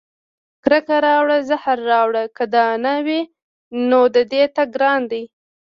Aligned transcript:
کرکه 0.63 0.95
راوړه 1.07 1.37
زهر 1.49 1.77
راوړه 1.91 2.23
که 2.35 2.43
دا 2.55 2.67
نه 2.85 2.95
وي، 3.05 3.21
نو 3.89 3.99
د 4.15 4.17
دې 4.31 4.43
تګ 4.55 4.67
ګران 4.75 5.01
دی 5.11 5.23